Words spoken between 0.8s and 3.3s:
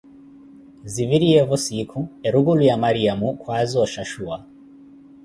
Ziviriyeevo siikhu, erukulo ya Mariyamo